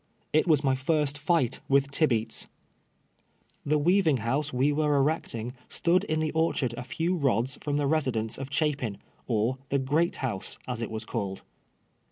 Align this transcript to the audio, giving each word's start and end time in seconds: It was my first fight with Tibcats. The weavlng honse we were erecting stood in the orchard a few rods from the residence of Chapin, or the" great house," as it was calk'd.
It 0.33 0.47
was 0.47 0.63
my 0.63 0.73
first 0.73 1.19
fight 1.19 1.59
with 1.69 1.91
Tibcats. 1.91 2.47
The 3.63 3.79
weavlng 3.79 4.21
honse 4.21 4.51
we 4.51 4.73
were 4.73 4.95
erecting 4.97 5.53
stood 5.69 6.05
in 6.05 6.19
the 6.19 6.31
orchard 6.31 6.73
a 6.75 6.83
few 6.83 7.15
rods 7.15 7.57
from 7.61 7.77
the 7.77 7.85
residence 7.85 8.39
of 8.39 8.51
Chapin, 8.51 8.97
or 9.27 9.59
the" 9.69 9.77
great 9.93 10.15
house," 10.15 10.57
as 10.67 10.81
it 10.81 10.89
was 10.89 11.05
calk'd. 11.05 11.43